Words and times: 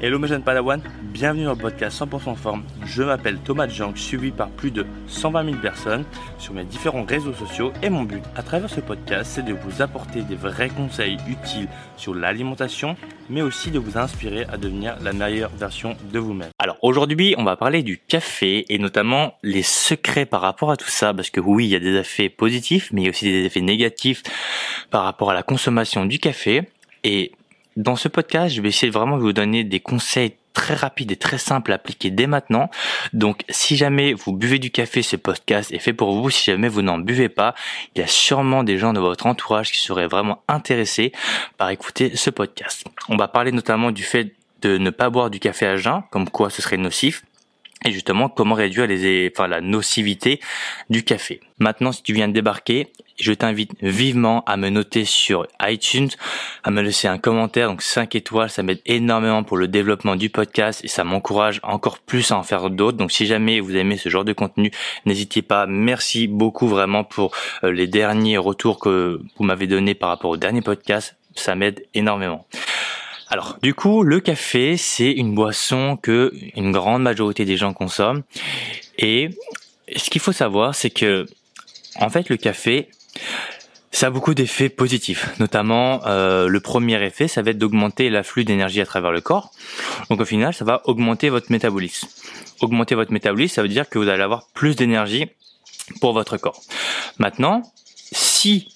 Hello 0.00 0.18
mes 0.18 0.26
jeunes 0.26 0.42
Padawan, 0.42 0.82
bienvenue 1.02 1.44
dans 1.44 1.52
le 1.52 1.56
podcast 1.56 2.02
100% 2.02 2.34
forme. 2.34 2.64
Je 2.84 3.04
m'appelle 3.04 3.38
Thomas 3.38 3.68
Jank, 3.68 3.96
suivi 3.96 4.32
par 4.32 4.50
plus 4.50 4.72
de 4.72 4.84
120 5.06 5.44
000 5.44 5.56
personnes 5.58 6.04
sur 6.36 6.52
mes 6.52 6.64
différents 6.64 7.04
réseaux 7.04 7.32
sociaux 7.32 7.72
et 7.80 7.88
mon 7.90 8.02
but 8.02 8.22
à 8.34 8.42
travers 8.42 8.68
ce 8.68 8.80
podcast 8.80 9.30
c'est 9.34 9.44
de 9.44 9.54
vous 9.54 9.82
apporter 9.82 10.22
des 10.22 10.34
vrais 10.34 10.68
conseils 10.68 11.16
utiles 11.28 11.68
sur 11.96 12.12
l'alimentation 12.12 12.96
mais 13.30 13.40
aussi 13.40 13.70
de 13.70 13.78
vous 13.78 13.96
inspirer 13.96 14.44
à 14.52 14.56
devenir 14.56 14.96
la 15.00 15.12
meilleure 15.12 15.50
version 15.56 15.96
de 16.12 16.18
vous-même. 16.18 16.50
Alors 16.58 16.76
aujourd'hui 16.82 17.36
on 17.38 17.44
va 17.44 17.56
parler 17.56 17.84
du 17.84 17.98
café 17.98 18.66
et 18.68 18.78
notamment 18.78 19.34
les 19.44 19.62
secrets 19.62 20.26
par 20.26 20.40
rapport 20.40 20.72
à 20.72 20.76
tout 20.76 20.90
ça 20.90 21.14
parce 21.14 21.30
que 21.30 21.40
oui 21.40 21.66
il 21.66 21.70
y 21.70 21.76
a 21.76 21.80
des 21.80 21.94
effets 21.94 22.28
positifs 22.28 22.90
mais 22.92 23.02
il 23.02 23.04
y 23.04 23.06
a 23.06 23.10
aussi 23.10 23.30
des 23.30 23.44
effets 23.44 23.60
négatifs 23.60 24.24
par 24.90 25.04
rapport 25.04 25.30
à 25.30 25.34
la 25.34 25.44
consommation 25.44 26.04
du 26.04 26.18
café 26.18 26.62
et 27.04 27.32
dans 27.76 27.96
ce 27.96 28.08
podcast, 28.08 28.54
je 28.54 28.62
vais 28.62 28.68
essayer 28.68 28.90
vraiment 28.90 29.16
de 29.16 29.22
vous 29.22 29.32
donner 29.32 29.64
des 29.64 29.80
conseils 29.80 30.34
très 30.52 30.74
rapides 30.74 31.10
et 31.10 31.16
très 31.16 31.38
simples 31.38 31.72
à 31.72 31.74
appliquer 31.74 32.10
dès 32.10 32.26
maintenant. 32.26 32.70
Donc, 33.12 33.44
si 33.50 33.76
jamais 33.76 34.14
vous 34.14 34.32
buvez 34.32 34.58
du 34.58 34.70
café, 34.70 35.02
ce 35.02 35.16
podcast 35.16 35.72
est 35.72 35.80
fait 35.80 35.92
pour 35.92 36.14
vous. 36.14 36.30
Si 36.30 36.44
jamais 36.50 36.68
vous 36.68 36.82
n'en 36.82 36.98
buvez 36.98 37.28
pas, 37.28 37.54
il 37.94 38.00
y 38.00 38.04
a 38.04 38.06
sûrement 38.06 38.62
des 38.62 38.78
gens 38.78 38.92
de 38.92 39.00
votre 39.00 39.26
entourage 39.26 39.72
qui 39.72 39.80
seraient 39.80 40.06
vraiment 40.06 40.42
intéressés 40.48 41.12
par 41.58 41.70
écouter 41.70 42.14
ce 42.16 42.30
podcast. 42.30 42.84
On 43.08 43.16
va 43.16 43.28
parler 43.28 43.50
notamment 43.50 43.90
du 43.90 44.04
fait 44.04 44.34
de 44.62 44.78
ne 44.78 44.90
pas 44.90 45.10
boire 45.10 45.28
du 45.28 45.40
café 45.40 45.66
à 45.66 45.76
jeun, 45.76 46.02
comme 46.10 46.30
quoi 46.30 46.50
ce 46.50 46.62
serait 46.62 46.76
nocif 46.76 47.24
et 47.84 47.92
justement 47.92 48.28
comment 48.28 48.54
réduire 48.54 48.86
les, 48.86 49.30
enfin, 49.34 49.46
la 49.46 49.60
nocivité 49.60 50.40
du 50.90 51.04
café. 51.04 51.40
Maintenant, 51.58 51.92
si 51.92 52.02
tu 52.02 52.12
viens 52.12 52.28
de 52.28 52.32
débarquer, 52.32 52.88
je 53.20 53.32
t'invite 53.32 53.72
vivement 53.80 54.42
à 54.46 54.56
me 54.56 54.70
noter 54.70 55.04
sur 55.04 55.46
iTunes, 55.62 56.08
à 56.64 56.70
me 56.70 56.82
laisser 56.82 57.06
un 57.06 57.18
commentaire, 57.18 57.68
donc 57.68 57.82
5 57.82 58.14
étoiles, 58.16 58.50
ça 58.50 58.62
m'aide 58.62 58.80
énormément 58.86 59.44
pour 59.44 59.56
le 59.56 59.68
développement 59.68 60.16
du 60.16 60.30
podcast 60.30 60.80
et 60.84 60.88
ça 60.88 61.04
m'encourage 61.04 61.60
encore 61.62 61.98
plus 61.98 62.32
à 62.32 62.38
en 62.38 62.42
faire 62.42 62.70
d'autres. 62.70 62.98
Donc 62.98 63.12
si 63.12 63.26
jamais 63.26 63.60
vous 63.60 63.76
aimez 63.76 63.96
ce 63.96 64.08
genre 64.08 64.24
de 64.24 64.32
contenu, 64.32 64.72
n'hésitez 65.06 65.42
pas. 65.42 65.66
Merci 65.66 66.26
beaucoup 66.26 66.66
vraiment 66.66 67.04
pour 67.04 67.32
euh, 67.62 67.70
les 67.70 67.86
derniers 67.86 68.38
retours 68.38 68.80
que 68.80 69.20
vous 69.36 69.44
m'avez 69.44 69.66
donnés 69.66 69.94
par 69.94 70.08
rapport 70.08 70.30
au 70.30 70.36
dernier 70.36 70.62
podcast, 70.62 71.16
ça 71.36 71.54
m'aide 71.54 71.84
énormément. 71.94 72.46
Alors, 73.34 73.58
du 73.64 73.74
coup, 73.74 74.04
le 74.04 74.20
café, 74.20 74.76
c'est 74.76 75.10
une 75.10 75.34
boisson 75.34 75.98
que 76.00 76.32
une 76.54 76.70
grande 76.70 77.02
majorité 77.02 77.44
des 77.44 77.56
gens 77.56 77.72
consomment. 77.72 78.22
Et 78.96 79.30
ce 79.96 80.08
qu'il 80.08 80.20
faut 80.20 80.30
savoir, 80.30 80.76
c'est 80.76 80.90
que, 80.90 81.26
en 81.96 82.10
fait, 82.10 82.28
le 82.28 82.36
café, 82.36 82.90
ça 83.90 84.06
a 84.06 84.10
beaucoup 84.10 84.34
d'effets 84.34 84.68
positifs. 84.68 85.30
Notamment, 85.40 86.06
euh, 86.06 86.46
le 86.46 86.60
premier 86.60 87.04
effet, 87.04 87.26
ça 87.26 87.42
va 87.42 87.50
être 87.50 87.58
d'augmenter 87.58 88.08
l'afflux 88.08 88.44
d'énergie 88.44 88.80
à 88.80 88.86
travers 88.86 89.10
le 89.10 89.20
corps. 89.20 89.50
Donc, 90.10 90.20
au 90.20 90.24
final, 90.24 90.54
ça 90.54 90.64
va 90.64 90.82
augmenter 90.84 91.28
votre 91.28 91.50
métabolisme. 91.50 92.06
Augmenter 92.60 92.94
votre 92.94 93.10
métabolisme, 93.10 93.56
ça 93.56 93.62
veut 93.62 93.68
dire 93.68 93.88
que 93.88 93.98
vous 93.98 94.08
allez 94.08 94.22
avoir 94.22 94.46
plus 94.54 94.76
d'énergie 94.76 95.26
pour 96.00 96.12
votre 96.12 96.36
corps. 96.36 96.60
Maintenant, 97.18 97.62
si 98.12 98.68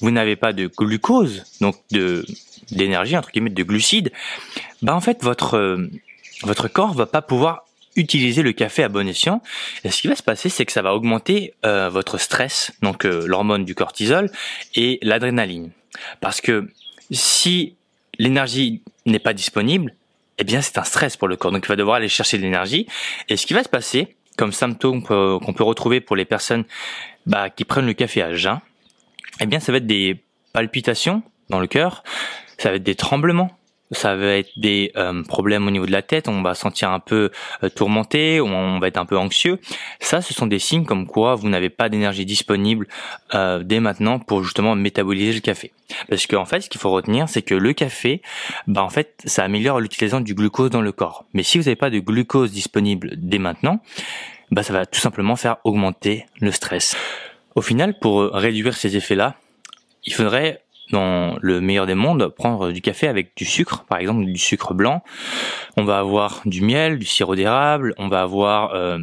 vous 0.00 0.10
n'avez 0.10 0.36
pas 0.36 0.52
de 0.52 0.66
glucose, 0.66 1.44
donc 1.60 1.76
de 1.90 2.24
d'énergie, 2.70 3.16
entre 3.16 3.30
guillemets, 3.32 3.50
de 3.50 3.62
glucides, 3.62 4.12
bah 4.82 4.94
en 4.94 5.00
fait 5.00 5.22
votre 5.22 5.54
euh, 5.54 5.90
votre 6.42 6.68
corps 6.68 6.94
va 6.94 7.06
pas 7.06 7.22
pouvoir 7.22 7.64
utiliser 7.96 8.42
le 8.42 8.52
café 8.52 8.82
à 8.84 8.88
bon 8.88 9.08
escient. 9.08 9.42
Et 9.84 9.90
ce 9.90 10.00
qui 10.00 10.08
va 10.08 10.14
se 10.14 10.22
passer, 10.22 10.48
c'est 10.48 10.64
que 10.64 10.72
ça 10.72 10.82
va 10.82 10.94
augmenter 10.94 11.54
euh, 11.66 11.88
votre 11.88 12.18
stress, 12.18 12.72
donc 12.82 13.04
euh, 13.04 13.26
l'hormone 13.26 13.64
du 13.64 13.74
cortisol 13.74 14.30
et 14.74 14.98
l'adrénaline. 15.02 15.70
Parce 16.20 16.40
que 16.40 16.70
si 17.10 17.74
l'énergie 18.18 18.82
n'est 19.06 19.18
pas 19.18 19.32
disponible, 19.32 19.94
eh 20.38 20.44
bien 20.44 20.62
c'est 20.62 20.78
un 20.78 20.84
stress 20.84 21.16
pour 21.16 21.28
le 21.28 21.36
corps. 21.36 21.52
Donc 21.52 21.64
il 21.64 21.68
va 21.68 21.76
devoir 21.76 21.96
aller 21.96 22.08
chercher 22.08 22.38
de 22.38 22.42
l'énergie. 22.42 22.86
Et 23.28 23.36
ce 23.36 23.44
qui 23.46 23.54
va 23.54 23.64
se 23.64 23.68
passer, 23.68 24.16
comme 24.36 24.52
symptôme 24.52 25.02
qu'on 25.02 25.52
peut 25.52 25.64
retrouver 25.64 26.00
pour 26.00 26.16
les 26.16 26.24
personnes 26.24 26.64
bah, 27.26 27.50
qui 27.50 27.64
prennent 27.64 27.86
le 27.86 27.92
café 27.92 28.22
à 28.22 28.34
jeun, 28.34 28.60
eh 29.40 29.46
bien 29.46 29.60
ça 29.60 29.72
va 29.72 29.78
être 29.78 29.86
des 29.86 30.22
palpitations 30.52 31.22
dans 31.48 31.60
le 31.60 31.66
cœur, 31.66 32.02
ça 32.58 32.70
va 32.70 32.76
être 32.76 32.82
des 32.82 32.94
tremblements, 32.94 33.50
ça 33.92 34.14
va 34.14 34.36
être 34.36 34.50
des 34.56 34.92
euh, 34.96 35.22
problèmes 35.24 35.66
au 35.66 35.70
niveau 35.70 35.86
de 35.86 35.90
la 35.90 36.02
tête, 36.02 36.28
on 36.28 36.42
va 36.42 36.54
sentir 36.54 36.90
un 36.90 37.00
peu 37.00 37.30
euh, 37.64 37.68
tourmenté, 37.68 38.40
on 38.40 38.78
va 38.78 38.86
être 38.86 38.98
un 38.98 39.04
peu 39.04 39.18
anxieux. 39.18 39.58
Ça, 39.98 40.20
ce 40.20 40.32
sont 40.32 40.46
des 40.46 40.58
signes 40.58 40.84
comme 40.84 41.06
quoi 41.06 41.34
vous 41.34 41.48
n'avez 41.48 41.70
pas 41.70 41.88
d'énergie 41.88 42.24
disponible 42.24 42.86
euh, 43.34 43.62
dès 43.64 43.80
maintenant 43.80 44.18
pour 44.18 44.44
justement 44.44 44.76
métaboliser 44.76 45.32
le 45.32 45.40
café. 45.40 45.72
Parce 46.08 46.26
qu'en 46.26 46.44
fait, 46.44 46.60
ce 46.60 46.70
qu'il 46.70 46.80
faut 46.80 46.90
retenir, 46.90 47.28
c'est 47.28 47.42
que 47.42 47.54
le 47.54 47.72
café, 47.72 48.22
bah 48.68 48.82
en 48.82 48.90
fait, 48.90 49.20
ça 49.24 49.42
améliore 49.42 49.80
l'utilisation 49.80 50.20
du 50.20 50.34
glucose 50.34 50.70
dans 50.70 50.82
le 50.82 50.92
corps. 50.92 51.24
Mais 51.34 51.42
si 51.42 51.58
vous 51.58 51.64
n'avez 51.64 51.76
pas 51.76 51.90
de 51.90 51.98
glucose 51.98 52.52
disponible 52.52 53.14
dès 53.16 53.38
maintenant, 53.38 53.80
bah 54.52 54.62
ça 54.62 54.72
va 54.72 54.86
tout 54.86 55.00
simplement 55.00 55.34
faire 55.34 55.56
augmenter 55.64 56.26
le 56.40 56.52
stress. 56.52 56.96
Au 57.54 57.62
final, 57.62 57.98
pour 57.98 58.22
réduire 58.32 58.74
ces 58.74 58.96
effets-là, 58.96 59.34
il 60.04 60.14
faudrait 60.14 60.62
dans 60.92 61.36
le 61.40 61.60
meilleur 61.60 61.86
des 61.86 61.94
mondes, 61.94 62.28
prendre 62.28 62.72
du 62.72 62.80
café 62.80 63.08
avec 63.08 63.36
du 63.36 63.44
sucre, 63.44 63.84
par 63.84 63.98
exemple 63.98 64.24
du 64.24 64.38
sucre 64.38 64.74
blanc. 64.74 65.02
On 65.76 65.84
va 65.84 65.98
avoir 65.98 66.42
du 66.44 66.62
miel, 66.62 66.98
du 66.98 67.06
sirop 67.06 67.36
d'érable, 67.36 67.94
on 67.98 68.08
va 68.08 68.22
avoir 68.22 68.74
euh, 68.74 68.98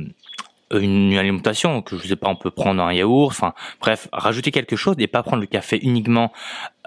une 0.71 1.17
alimentation 1.17 1.81
que 1.81 1.97
je 1.97 2.07
sais 2.07 2.15
pas, 2.15 2.27
on 2.29 2.35
peut 2.35 2.51
prendre 2.51 2.81
un 2.83 2.93
yaourt, 2.93 3.31
enfin 3.31 3.53
bref, 3.79 4.07
rajouter 4.11 4.51
quelque 4.51 4.75
chose 4.75 4.95
et 4.99 5.07
pas 5.07 5.23
prendre 5.23 5.41
le 5.41 5.47
café 5.47 5.79
uniquement 5.81 6.31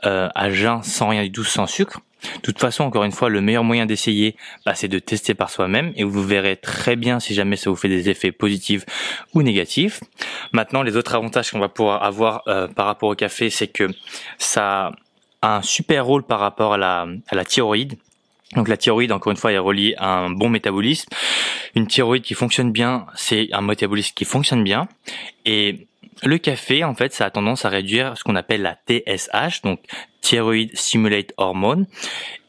euh, 0.04 0.28
à 0.34 0.50
jeun 0.50 0.82
sans 0.82 1.08
rien 1.08 1.22
du 1.22 1.32
tout, 1.32 1.44
sans 1.44 1.66
sucre. 1.66 2.00
De 2.36 2.40
toute 2.42 2.58
façon, 2.58 2.84
encore 2.84 3.04
une 3.04 3.12
fois, 3.12 3.30
le 3.30 3.40
meilleur 3.40 3.64
moyen 3.64 3.86
d'essayer, 3.86 4.36
bah, 4.66 4.74
c'est 4.74 4.88
de 4.88 4.98
tester 4.98 5.34
par 5.34 5.48
soi-même 5.50 5.92
et 5.96 6.04
vous 6.04 6.22
verrez 6.22 6.56
très 6.56 6.96
bien 6.96 7.18
si 7.18 7.34
jamais 7.34 7.56
ça 7.56 7.70
vous 7.70 7.76
fait 7.76 7.88
des 7.88 8.10
effets 8.10 8.32
positifs 8.32 8.84
ou 9.34 9.42
négatifs. 9.42 10.00
Maintenant, 10.52 10.82
les 10.82 10.96
autres 10.96 11.14
avantages 11.14 11.50
qu'on 11.50 11.58
va 11.58 11.68
pouvoir 11.68 12.02
avoir 12.02 12.42
euh, 12.46 12.68
par 12.68 12.86
rapport 12.86 13.08
au 13.08 13.14
café, 13.14 13.48
c'est 13.48 13.68
que 13.68 13.88
ça 14.38 14.92
a 15.42 15.56
un 15.56 15.62
super 15.62 16.04
rôle 16.04 16.22
par 16.22 16.40
rapport 16.40 16.74
à 16.74 16.78
la, 16.78 17.06
à 17.28 17.34
la 17.34 17.44
thyroïde. 17.44 17.96
Donc 18.56 18.68
la 18.68 18.76
thyroïde, 18.76 19.12
encore 19.12 19.30
une 19.30 19.36
fois, 19.36 19.52
est 19.52 19.58
reliée 19.58 19.94
à 19.98 20.08
un 20.18 20.30
bon 20.30 20.48
métabolisme. 20.48 21.08
Une 21.76 21.86
thyroïde 21.86 22.24
qui 22.24 22.34
fonctionne 22.34 22.72
bien, 22.72 23.06
c'est 23.14 23.48
un 23.52 23.60
métabolisme 23.60 24.12
qui 24.14 24.24
fonctionne 24.24 24.64
bien. 24.64 24.88
Et 25.44 25.86
le 26.22 26.38
café, 26.38 26.82
en 26.84 26.94
fait, 26.94 27.12
ça 27.12 27.26
a 27.26 27.30
tendance 27.30 27.64
à 27.64 27.68
réduire 27.68 28.18
ce 28.18 28.24
qu'on 28.24 28.36
appelle 28.36 28.62
la 28.62 28.76
TSH, 28.88 29.62
donc 29.62 29.80
Thyroid 30.20 30.68
Stimulate 30.74 31.32
Hormone. 31.36 31.86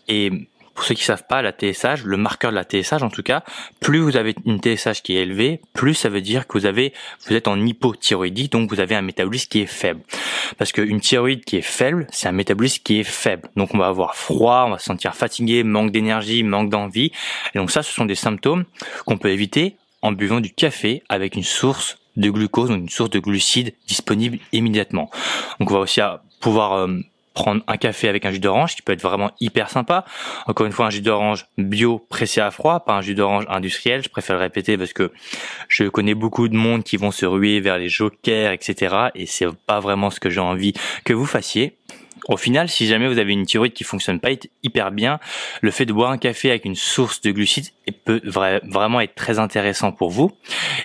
Et 0.07 0.31
pour 0.73 0.83
ceux 0.83 0.95
qui 0.95 1.03
savent 1.03 1.25
pas, 1.27 1.41
la 1.41 1.51
TSH, 1.51 2.03
le 2.03 2.17
marqueur 2.17 2.51
de 2.51 2.55
la 2.55 2.63
TSH 2.63 3.01
en 3.01 3.09
tout 3.09 3.23
cas, 3.23 3.43
plus 3.79 3.99
vous 3.99 4.17
avez 4.17 4.35
une 4.45 4.59
TSH 4.59 5.01
qui 5.01 5.17
est 5.17 5.21
élevée, 5.21 5.61
plus 5.73 5.93
ça 5.93 6.09
veut 6.09 6.21
dire 6.21 6.47
que 6.47 6.57
vous 6.57 6.65
avez, 6.65 6.93
vous 7.27 7.35
êtes 7.35 7.47
en 7.47 7.59
hypothyroïdie, 7.59 8.49
donc 8.49 8.69
vous 8.69 8.79
avez 8.79 8.95
un 8.95 9.01
métabolisme 9.01 9.47
qui 9.49 9.61
est 9.61 9.65
faible. 9.65 10.01
Parce 10.57 10.71
qu'une 10.71 10.99
thyroïde 10.99 11.43
qui 11.43 11.57
est 11.57 11.61
faible, 11.61 12.07
c'est 12.11 12.27
un 12.27 12.33
métabolisme 12.33 12.81
qui 12.83 12.99
est 12.99 13.03
faible. 13.03 13.49
Donc 13.55 13.73
on 13.73 13.77
va 13.77 13.87
avoir 13.87 14.15
froid, 14.15 14.65
on 14.67 14.71
va 14.71 14.79
se 14.79 14.85
sentir 14.85 15.15
fatigué, 15.15 15.63
manque 15.63 15.91
d'énergie, 15.91 16.43
manque 16.43 16.69
d'envie. 16.69 17.11
Et 17.53 17.57
donc 17.57 17.71
ça, 17.71 17.83
ce 17.83 17.91
sont 17.91 18.05
des 18.05 18.15
symptômes 18.15 18.65
qu'on 19.05 19.17
peut 19.17 19.29
éviter 19.29 19.75
en 20.01 20.11
buvant 20.11 20.39
du 20.39 20.51
café 20.51 21.03
avec 21.09 21.35
une 21.35 21.43
source 21.43 21.97
de 22.17 22.29
glucose, 22.29 22.69
donc 22.69 22.79
une 22.79 22.89
source 22.89 23.09
de 23.09 23.19
glucides 23.19 23.73
disponible 23.87 24.39
immédiatement. 24.51 25.09
Donc 25.59 25.71
on 25.71 25.75
va 25.75 25.79
aussi 25.81 26.01
pouvoir 26.39 26.73
euh, 26.73 26.87
prendre 27.33 27.63
un 27.67 27.77
café 27.77 28.09
avec 28.09 28.25
un 28.25 28.31
jus 28.31 28.39
d'orange 28.39 28.75
qui 28.75 28.81
peut 28.81 28.91
être 28.91 29.01
vraiment 29.01 29.31
hyper 29.39 29.69
sympa. 29.69 30.05
Encore 30.47 30.65
une 30.65 30.71
fois, 30.71 30.87
un 30.87 30.89
jus 30.89 31.01
d'orange 31.01 31.45
bio 31.57 31.99
pressé 32.09 32.41
à 32.41 32.51
froid, 32.51 32.81
pas 32.81 32.93
un 32.93 33.01
jus 33.01 33.15
d'orange 33.15 33.45
industriel. 33.49 34.03
Je 34.03 34.09
préfère 34.09 34.35
le 34.35 34.41
répéter 34.41 34.77
parce 34.77 34.93
que 34.93 35.11
je 35.67 35.85
connais 35.85 36.13
beaucoup 36.13 36.47
de 36.47 36.55
monde 36.55 36.83
qui 36.83 36.97
vont 36.97 37.11
se 37.11 37.25
ruer 37.25 37.59
vers 37.59 37.77
les 37.77 37.89
jokers, 37.89 38.51
etc. 38.51 38.95
Et 39.15 39.25
c'est 39.25 39.47
pas 39.65 39.79
vraiment 39.79 40.09
ce 40.09 40.19
que 40.19 40.29
j'ai 40.29 40.41
envie 40.41 40.73
que 41.05 41.13
vous 41.13 41.25
fassiez. 41.25 41.77
Au 42.27 42.37
final, 42.37 42.69
si 42.69 42.85
jamais 42.85 43.07
vous 43.07 43.17
avez 43.17 43.33
une 43.33 43.45
thyroïde 43.45 43.73
qui 43.73 43.83
fonctionne 43.83 44.19
pas 44.19 44.29
hyper 44.63 44.91
bien, 44.91 45.19
le 45.61 45.71
fait 45.71 45.85
de 45.85 45.93
boire 45.93 46.11
un 46.11 46.17
café 46.17 46.51
avec 46.51 46.65
une 46.65 46.75
source 46.75 47.21
de 47.21 47.31
glucides 47.31 47.69
peut 48.05 48.21
vraiment 48.23 49.01
être 49.01 49.15
très 49.15 49.39
intéressant 49.39 49.91
pour 49.91 50.11
vous. 50.11 50.31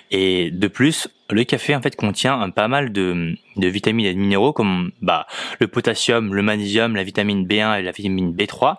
Et 0.09 0.49
de 0.51 0.67
plus, 0.67 1.09
le 1.29 1.43
café 1.43 1.75
en 1.75 1.81
fait 1.81 1.95
contient 1.95 2.49
pas 2.51 2.67
mal 2.67 2.91
de, 2.91 3.35
vitamines 3.57 4.05
et 4.05 4.13
de 4.13 4.19
minéraux 4.19 4.53
comme 4.53 4.91
bah, 5.01 5.27
le 5.59 5.67
potassium, 5.67 6.33
le 6.33 6.41
magnésium, 6.41 6.95
la 6.95 7.03
vitamine 7.03 7.45
B1 7.45 7.79
et 7.79 7.81
la 7.83 7.91
vitamine 7.91 8.33
B3, 8.33 8.77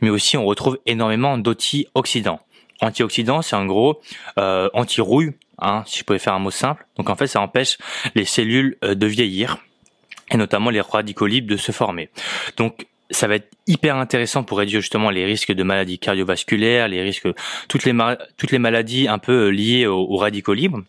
mais 0.00 0.10
aussi 0.10 0.36
on 0.36 0.44
retrouve 0.44 0.78
énormément 0.86 1.38
d'antioxydants. 1.38 2.40
Antioxydants, 2.80 3.42
c'est 3.42 3.56
en 3.56 3.66
gros 3.66 4.00
euh, 4.38 4.68
anti-rouille, 4.74 5.32
hein, 5.58 5.84
si 5.86 6.00
je 6.00 6.04
pouvais 6.04 6.18
faire 6.18 6.34
un 6.34 6.38
mot 6.38 6.50
simple. 6.50 6.86
Donc 6.96 7.08
en 7.08 7.16
fait, 7.16 7.26
ça 7.26 7.40
empêche 7.40 7.78
les 8.14 8.24
cellules 8.24 8.76
euh, 8.84 8.94
de 8.94 9.06
vieillir 9.06 9.58
et 10.30 10.36
notamment 10.36 10.70
les 10.70 10.80
radicaux 10.80 11.26
libres 11.26 11.48
de 11.48 11.56
se 11.56 11.72
former. 11.72 12.10
Donc 12.56 12.86
ça 13.10 13.28
va 13.28 13.36
être 13.36 13.50
hyper 13.66 13.96
intéressant 13.96 14.44
pour 14.44 14.58
réduire 14.58 14.80
justement 14.80 15.10
les 15.10 15.24
risques 15.24 15.52
de 15.52 15.62
maladies 15.62 15.98
cardiovasculaires, 15.98 16.88
les 16.88 17.02
risques 17.02 17.28
toutes 17.68 17.84
les 17.84 18.58
maladies 18.58 19.08
un 19.08 19.18
peu 19.18 19.46
euh, 19.46 19.48
liées 19.48 19.86
aux, 19.86 20.16
radicaux 20.16 20.54
libres. 20.54 20.82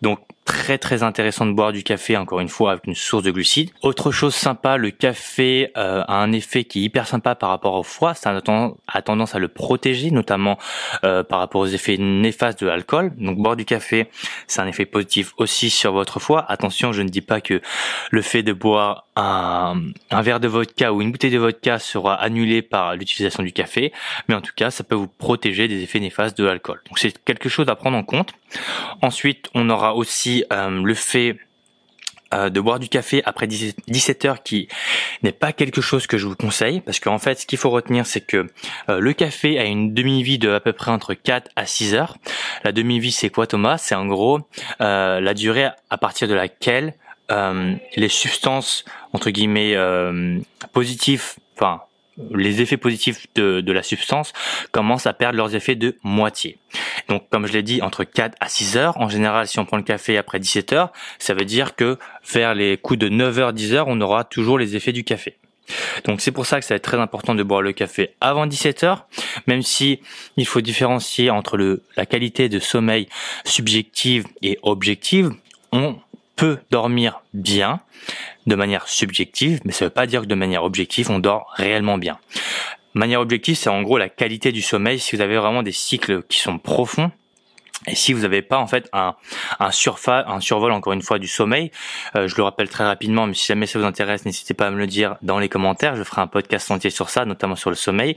Donc 0.00 0.20
très 0.52 0.76
très 0.76 1.02
intéressant 1.02 1.46
de 1.46 1.52
boire 1.52 1.72
du 1.72 1.82
café 1.82 2.14
encore 2.14 2.40
une 2.40 2.48
fois 2.50 2.72
avec 2.72 2.86
une 2.86 2.94
source 2.94 3.22
de 3.22 3.30
glucides. 3.30 3.70
Autre 3.80 4.10
chose 4.10 4.34
sympa, 4.34 4.76
le 4.76 4.90
café 4.90 5.72
euh, 5.78 6.04
a 6.06 6.16
un 6.16 6.30
effet 6.32 6.64
qui 6.64 6.80
est 6.80 6.82
hyper 6.82 7.06
sympa 7.06 7.34
par 7.34 7.48
rapport 7.48 7.74
au 7.74 7.82
foie, 7.82 8.12
ça 8.12 8.36
a 8.36 9.02
tendance 9.02 9.34
à 9.34 9.38
le 9.38 9.48
protéger 9.48 10.10
notamment 10.10 10.58
euh, 11.04 11.24
par 11.24 11.38
rapport 11.38 11.62
aux 11.62 11.66
effets 11.66 11.96
néfastes 11.96 12.60
de 12.60 12.66
l'alcool. 12.66 13.12
Donc 13.16 13.38
boire 13.38 13.56
du 13.56 13.64
café, 13.64 14.08
c'est 14.46 14.60
un 14.60 14.66
effet 14.66 14.84
positif 14.84 15.32
aussi 15.38 15.70
sur 15.70 15.92
votre 15.92 16.20
foie. 16.20 16.44
Attention, 16.48 16.92
je 16.92 17.00
ne 17.00 17.08
dis 17.08 17.22
pas 17.22 17.40
que 17.40 17.62
le 18.10 18.22
fait 18.22 18.42
de 18.42 18.52
boire 18.52 19.06
un, 19.16 19.80
un 20.10 20.22
verre 20.22 20.40
de 20.40 20.48
vodka 20.48 20.92
ou 20.92 21.00
une 21.00 21.12
bouteille 21.12 21.30
de 21.30 21.38
vodka 21.38 21.78
sera 21.78 22.14
annulé 22.14 22.60
par 22.60 22.94
l'utilisation 22.94 23.42
du 23.42 23.52
café, 23.52 23.92
mais 24.28 24.34
en 24.34 24.42
tout 24.42 24.52
cas, 24.54 24.70
ça 24.70 24.84
peut 24.84 24.94
vous 24.94 25.08
protéger 25.08 25.66
des 25.66 25.82
effets 25.82 26.00
néfastes 26.00 26.36
de 26.36 26.44
l'alcool. 26.44 26.82
Donc 26.88 26.98
c'est 26.98 27.24
quelque 27.24 27.48
chose 27.48 27.68
à 27.68 27.74
prendre 27.74 27.96
en 27.96 28.04
compte. 28.04 28.34
Ensuite, 29.00 29.48
on 29.54 29.70
aura 29.70 29.94
aussi 29.94 30.41
euh, 30.52 30.82
le 30.82 30.94
fait 30.94 31.36
euh, 32.34 32.48
de 32.48 32.60
boire 32.60 32.78
du 32.78 32.88
café 32.88 33.22
après 33.24 33.46
17 33.46 34.24
heures 34.24 34.42
qui 34.42 34.68
n'est 35.22 35.32
pas 35.32 35.52
quelque 35.52 35.80
chose 35.80 36.06
que 36.06 36.16
je 36.16 36.26
vous 36.26 36.34
conseille 36.34 36.80
parce 36.80 36.98
qu'en 36.98 37.18
fait 37.18 37.40
ce 37.40 37.46
qu'il 37.46 37.58
faut 37.58 37.70
retenir 37.70 38.06
c'est 38.06 38.22
que 38.22 38.46
euh, 38.88 39.00
le 39.00 39.12
café 39.12 39.58
a 39.58 39.64
une 39.64 39.92
demi-vie 39.92 40.38
de 40.38 40.50
à 40.50 40.60
peu 40.60 40.72
près 40.72 40.90
entre 40.90 41.14
4 41.14 41.50
à 41.56 41.66
6 41.66 41.94
heures. 41.94 42.16
La 42.64 42.72
demi-vie 42.72 43.12
c'est 43.12 43.30
quoi 43.30 43.46
Thomas? 43.46 43.78
C'est 43.78 43.94
en 43.94 44.06
gros 44.06 44.40
la 44.80 45.34
durée 45.34 45.68
à 45.90 45.98
partir 45.98 46.28
de 46.28 46.34
laquelle 46.34 46.94
les 47.96 48.08
substances 48.08 48.84
entre 49.12 49.30
guillemets 49.30 49.74
positives, 50.72 51.36
enfin 51.56 51.82
les 52.34 52.60
effets 52.60 52.76
positifs 52.76 53.26
de, 53.34 53.60
de, 53.60 53.72
la 53.72 53.82
substance 53.82 54.32
commencent 54.70 55.06
à 55.06 55.12
perdre 55.12 55.36
leurs 55.36 55.54
effets 55.54 55.74
de 55.74 55.96
moitié. 56.02 56.58
Donc 57.08 57.28
comme 57.30 57.46
je 57.46 57.52
l'ai 57.52 57.62
dit, 57.62 57.82
entre 57.82 58.04
4 58.04 58.36
à 58.40 58.48
6 58.48 58.76
heures, 58.76 59.00
en 59.00 59.08
général 59.08 59.46
si 59.46 59.58
on 59.58 59.64
prend 59.64 59.76
le 59.78 59.82
café 59.82 60.18
après 60.18 60.38
17 60.38 60.72
heures, 60.72 60.92
ça 61.18 61.34
veut 61.34 61.44
dire 61.44 61.74
que 61.74 61.98
vers 62.32 62.54
les 62.54 62.76
coups 62.76 62.98
de 62.98 63.08
9 63.08 63.38
heures, 63.38 63.52
10 63.52 63.74
heures, 63.74 63.88
on 63.88 64.00
aura 64.00 64.24
toujours 64.24 64.58
les 64.58 64.76
effets 64.76 64.92
du 64.92 65.04
café. 65.04 65.36
Donc 66.04 66.20
c'est 66.20 66.32
pour 66.32 66.46
ça 66.46 66.58
que 66.58 66.66
ça 66.66 66.74
va 66.74 66.76
être 66.76 66.82
très 66.82 66.98
important 66.98 67.34
de 67.34 67.42
boire 67.42 67.62
le 67.62 67.72
café 67.72 68.14
avant 68.20 68.46
17 68.46 68.84
heures, 68.84 69.06
même 69.46 69.62
si 69.62 70.00
il 70.36 70.46
faut 70.46 70.60
différencier 70.60 71.30
entre 71.30 71.56
le, 71.56 71.82
la 71.96 72.04
qualité 72.04 72.48
de 72.48 72.58
sommeil 72.58 73.08
subjective 73.44 74.26
et 74.42 74.58
objective. 74.62 75.30
On 75.70 75.96
peut 76.36 76.58
dormir 76.70 77.22
bien 77.32 77.80
de 78.46 78.54
manière 78.54 78.88
subjective, 78.88 79.60
mais 79.64 79.72
ça 79.72 79.84
ne 79.84 79.88
veut 79.88 79.94
pas 79.94 80.06
dire 80.06 80.22
que 80.22 80.26
de 80.26 80.34
manière 80.34 80.64
objective, 80.64 81.10
on 81.10 81.18
dort 81.18 81.52
réellement 81.56 81.98
bien. 81.98 82.18
Manière 82.94 83.20
objective, 83.20 83.56
c'est 83.56 83.70
en 83.70 83.82
gros 83.82 83.98
la 83.98 84.08
qualité 84.08 84.52
du 84.52 84.60
sommeil. 84.60 84.98
Si 84.98 85.16
vous 85.16 85.22
avez 85.22 85.36
vraiment 85.36 85.62
des 85.62 85.72
cycles 85.72 86.22
qui 86.24 86.38
sont 86.38 86.58
profonds, 86.58 87.10
et 87.86 87.94
si 87.94 88.12
vous 88.12 88.22
n'avez 88.22 88.42
pas 88.42 88.58
en 88.58 88.66
fait 88.66 88.88
un, 88.92 89.14
un, 89.58 89.70
un 90.06 90.40
survol 90.40 90.72
encore 90.72 90.92
une 90.92 91.02
fois 91.02 91.18
du 91.18 91.26
sommeil, 91.26 91.70
euh, 92.14 92.28
je 92.28 92.36
le 92.36 92.42
rappelle 92.42 92.68
très 92.68 92.84
rapidement, 92.84 93.26
mais 93.26 93.34
si 93.34 93.46
jamais 93.46 93.66
ça 93.66 93.78
vous 93.78 93.84
intéresse, 93.84 94.24
n'hésitez 94.24 94.54
pas 94.54 94.68
à 94.68 94.70
me 94.70 94.78
le 94.78 94.86
dire 94.86 95.16
dans 95.22 95.38
les 95.38 95.48
commentaires. 95.48 95.96
Je 95.96 96.04
ferai 96.04 96.20
un 96.20 96.26
podcast 96.26 96.70
entier 96.70 96.90
sur 96.90 97.10
ça, 97.10 97.24
notamment 97.24 97.56
sur 97.56 97.70
le 97.70 97.76
sommeil. 97.76 98.16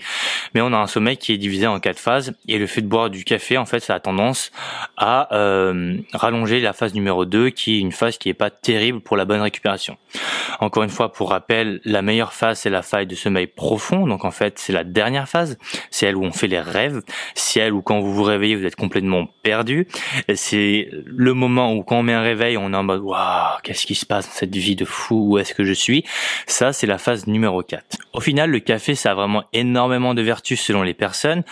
Mais 0.54 0.62
on 0.62 0.72
a 0.72 0.78
un 0.78 0.88
sommeil 0.88 1.18
qui 1.18 1.34
est 1.34 1.38
divisé 1.38 1.66
en 1.66 1.80
quatre 1.80 2.00
phases 2.00 2.34
et 2.48 2.60
le 2.60 2.68
fait 2.68 2.82
de 2.82 2.88
boire 2.88 3.10
du 3.10 3.24
café, 3.24 3.58
en 3.58 3.66
fait, 3.66 3.80
ça 3.80 3.96
a 3.96 4.00
tendance 4.00 4.52
à 4.98 5.34
euh, 5.36 5.98
rallonger 6.14 6.60
la 6.60 6.74
phase 6.74 6.94
numéro 6.94 7.26
2, 7.26 7.50
qui 7.50 7.78
est 7.78 7.80
une 7.80 7.92
phase 7.92 8.18
qui 8.18 8.30
est 8.30 8.36
pas 8.36 8.52
terrible 8.52 9.02
pour 9.02 9.18
la 9.18 9.26
bonne 9.26 9.42
récupération. 9.42 9.98
Encore 10.60 10.84
une 10.84 10.90
fois, 10.90 11.12
pour 11.12 11.32
rappel, 11.32 11.82
la 11.86 12.02
meilleure 12.02 12.34
phase 12.34 12.60
c'est 12.60 12.70
la 12.70 12.82
phase 12.82 13.08
de 13.08 13.16
sommeil 13.16 13.48
profond. 13.48 14.08
Donc 14.08 14.26
en 14.26 14.32
fait, 14.32 14.60
c'est 14.60 14.74
la 14.74 14.84
dernière 14.84 15.28
phase, 15.28 15.58
c'est 15.90 16.06
elle 16.06 16.16
où 16.16 16.24
on 16.24 16.32
fait 16.32 16.48
les 16.48 16.60
rêves, 16.60 17.02
c'est 17.34 17.60
elle 17.60 17.74
où 17.74 17.82
quand 17.82 18.00
vous 18.00 18.14
vous 18.14 18.24
réveillez, 18.24 18.56
vous 18.56 18.66
êtes 18.66 18.76
complètement 18.76 19.28
perdu 19.44 19.55
C'est 20.36 20.90
le 21.06 21.34
moment 21.34 21.74
où 21.74 21.84
quand 21.84 22.00
on 22.00 22.04
met 22.04 22.13
un 22.13 22.22
réveil, 22.22 22.57
on 22.57 22.74
est 22.74 22.75
en 22.75 22.84
mode 22.84 23.02
waouh, 23.02 23.57
qu'est-ce 23.63 23.86
qui 23.86 23.96
se 23.96 24.06
passe 24.06 24.28
dans 24.28 24.34
cette 24.34 24.56
vie 24.56 24.75
de 24.75 24.86
fou? 24.86 25.31
Où 25.31 25.38
est-ce 25.38 25.54
que 25.54 25.63
je 25.63 25.74
suis? 25.74 26.04
Ça, 26.48 26.74
c'est 26.74 26.88
la 26.88 26.98
phase 26.98 27.28
numéro 27.28 27.63
4. 27.63 27.84
Au 28.13 28.22
final, 28.22 28.50
le 28.50 28.60
café, 28.60 28.96
ça 28.96 29.12
a 29.12 29.13
vraiment 29.13 29.44
énormément 29.54 30.13
de 30.13 30.22
vertus 30.22 30.62
selon 30.62 30.84
les 30.84 30.94
personnes. 30.94 31.44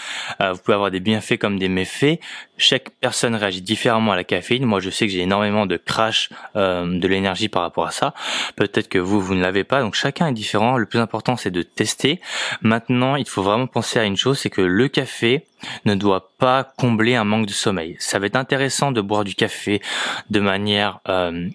Euh, 0.41 0.53
vous 0.53 0.59
pouvez 0.59 0.75
avoir 0.75 0.91
des 0.91 0.99
bienfaits 0.99 1.37
comme 1.37 1.59
des 1.59 1.69
méfaits. 1.69 2.19
Chaque 2.57 2.89
personne 3.01 3.35
réagit 3.35 3.61
différemment 3.61 4.11
à 4.11 4.15
la 4.15 4.23
caféine. 4.23 4.65
Moi, 4.65 4.79
je 4.79 4.89
sais 4.89 5.05
que 5.07 5.11
j'ai 5.11 5.21
énormément 5.21 5.65
de 5.65 5.77
crash 5.77 6.29
euh, 6.55 6.99
de 6.99 7.07
l'énergie 7.07 7.49
par 7.49 7.63
rapport 7.63 7.85
à 7.85 7.91
ça. 7.91 8.13
Peut-être 8.55 8.89
que 8.89 8.99
vous, 8.99 9.19
vous 9.19 9.35
ne 9.35 9.41
l'avez 9.41 9.63
pas. 9.63 9.81
Donc 9.81 9.95
chacun 9.95 10.27
est 10.27 10.33
différent. 10.33 10.77
Le 10.77 10.85
plus 10.85 10.99
important, 10.99 11.35
c'est 11.35 11.51
de 11.51 11.61
tester. 11.61 12.19
Maintenant, 12.61 13.15
il 13.15 13.27
faut 13.27 13.43
vraiment 13.43 13.67
penser 13.67 13.99
à 13.99 14.05
une 14.05 14.17
chose, 14.17 14.39
c'est 14.39 14.49
que 14.49 14.61
le 14.61 14.87
café 14.87 15.45
ne 15.85 15.95
doit 15.95 16.31
pas 16.37 16.63
combler 16.77 17.15
un 17.15 17.23
manque 17.23 17.45
de 17.45 17.51
sommeil. 17.51 17.95
Ça 17.99 18.19
va 18.19 18.25
être 18.25 18.35
intéressant 18.35 18.91
de 18.91 19.01
boire 19.01 19.23
du 19.23 19.35
café 19.35 19.81
de 20.29 20.39
manière 20.39 20.99
euh, 21.07 21.49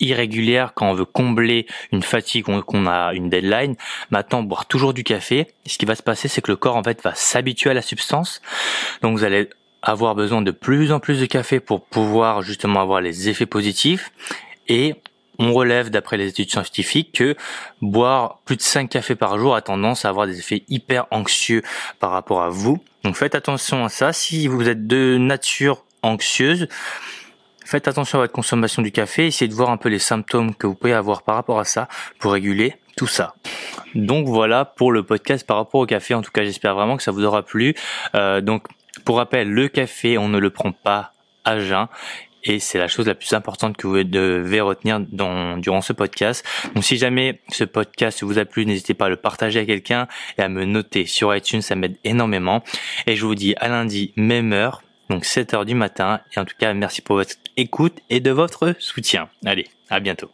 irrégulière 0.00 0.72
quand 0.74 0.90
on 0.90 0.94
veut 0.94 1.04
combler 1.04 1.66
une 1.92 2.02
fatigue 2.02 2.48
ou 2.48 2.60
qu'on 2.62 2.86
a 2.86 3.12
une 3.14 3.28
deadline. 3.28 3.76
Maintenant, 4.10 4.42
boire 4.42 4.66
toujours 4.66 4.94
du 4.94 5.04
café, 5.04 5.48
ce 5.66 5.78
qui 5.78 5.86
va 5.86 5.94
se 5.94 6.02
passer, 6.02 6.28
c'est 6.28 6.40
que 6.40 6.50
le 6.50 6.56
corps 6.56 6.76
en 6.76 6.82
fait 6.82 7.02
va 7.02 7.14
s'habituer 7.14 7.70
à 7.70 7.74
la 7.74 7.82
substance. 7.82 8.40
Donc 9.02 9.16
vous 9.16 9.24
allez 9.24 9.48
avoir 9.82 10.14
besoin 10.14 10.42
de 10.42 10.50
plus 10.50 10.92
en 10.92 11.00
plus 11.00 11.20
de 11.20 11.26
café 11.26 11.60
pour 11.60 11.84
pouvoir 11.84 12.42
justement 12.42 12.80
avoir 12.80 13.00
les 13.00 13.28
effets 13.28 13.46
positifs 13.46 14.12
et 14.68 14.94
on 15.40 15.54
relève 15.54 15.90
d'après 15.90 16.18
les 16.18 16.28
études 16.28 16.50
scientifiques 16.50 17.12
que 17.12 17.34
boire 17.80 18.40
plus 18.44 18.56
de 18.56 18.62
5 18.62 18.90
cafés 18.90 19.16
par 19.16 19.38
jour 19.38 19.56
a 19.56 19.62
tendance 19.62 20.04
à 20.04 20.10
avoir 20.10 20.26
des 20.26 20.38
effets 20.38 20.64
hyper 20.68 21.06
anxieux 21.10 21.62
par 21.98 22.10
rapport 22.10 22.42
à 22.42 22.50
vous. 22.50 22.78
Donc 23.04 23.16
faites 23.16 23.34
attention 23.34 23.84
à 23.84 23.88
ça. 23.88 24.12
Si 24.12 24.46
vous 24.46 24.68
êtes 24.68 24.86
de 24.86 25.16
nature 25.18 25.84
anxieuse, 26.02 26.68
faites 27.64 27.88
attention 27.88 28.18
à 28.18 28.22
votre 28.22 28.34
consommation 28.34 28.82
du 28.82 28.92
café. 28.92 29.28
Essayez 29.28 29.48
de 29.48 29.54
voir 29.54 29.70
un 29.70 29.78
peu 29.78 29.88
les 29.88 29.98
symptômes 29.98 30.54
que 30.54 30.66
vous 30.66 30.74
pouvez 30.74 30.92
avoir 30.92 31.22
par 31.22 31.36
rapport 31.36 31.58
à 31.58 31.64
ça 31.64 31.88
pour 32.18 32.32
réguler 32.32 32.76
tout 32.98 33.06
ça. 33.06 33.34
Donc 33.94 34.28
voilà 34.28 34.66
pour 34.66 34.92
le 34.92 35.02
podcast 35.04 35.46
par 35.46 35.56
rapport 35.56 35.80
au 35.80 35.86
café. 35.86 36.12
En 36.12 36.20
tout 36.20 36.32
cas, 36.32 36.44
j'espère 36.44 36.74
vraiment 36.74 36.98
que 36.98 37.02
ça 37.02 37.12
vous 37.12 37.24
aura 37.24 37.42
plu. 37.42 37.74
Euh, 38.14 38.42
donc 38.42 38.66
pour 39.06 39.16
rappel, 39.16 39.50
le 39.50 39.68
café, 39.68 40.18
on 40.18 40.28
ne 40.28 40.38
le 40.38 40.50
prend 40.50 40.72
pas 40.72 41.12
à 41.46 41.60
jeun 41.60 41.88
et 42.44 42.58
c'est 42.58 42.78
la 42.78 42.88
chose 42.88 43.06
la 43.06 43.14
plus 43.14 43.32
importante 43.32 43.76
que 43.76 43.86
vous 43.86 44.02
devez 44.04 44.60
retenir 44.60 45.00
dans, 45.00 45.56
durant 45.56 45.80
ce 45.80 45.92
podcast. 45.92 46.44
Donc 46.74 46.84
si 46.84 46.96
jamais 46.96 47.40
ce 47.50 47.64
podcast 47.64 48.22
vous 48.22 48.38
a 48.38 48.44
plu, 48.44 48.66
n'hésitez 48.66 48.94
pas 48.94 49.06
à 49.06 49.08
le 49.08 49.16
partager 49.16 49.60
à 49.60 49.64
quelqu'un 49.64 50.08
et 50.38 50.42
à 50.42 50.48
me 50.48 50.64
noter 50.64 51.06
sur 51.06 51.34
iTunes, 51.34 51.62
ça 51.62 51.74
m'aide 51.74 51.96
énormément. 52.04 52.62
Et 53.06 53.16
je 53.16 53.24
vous 53.26 53.34
dis 53.34 53.54
à 53.58 53.68
lundi, 53.68 54.12
même 54.16 54.52
heure, 54.52 54.82
donc 55.08 55.24
7 55.24 55.54
heures 55.54 55.64
du 55.64 55.74
matin. 55.74 56.20
Et 56.34 56.40
en 56.40 56.44
tout 56.44 56.56
cas, 56.58 56.72
merci 56.74 57.02
pour 57.02 57.16
votre 57.16 57.34
écoute 57.56 57.98
et 58.08 58.20
de 58.20 58.30
votre 58.30 58.74
soutien. 58.78 59.28
Allez, 59.44 59.66
à 59.90 60.00
bientôt. 60.00 60.30